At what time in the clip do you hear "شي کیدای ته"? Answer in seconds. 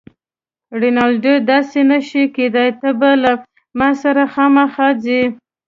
2.07-2.89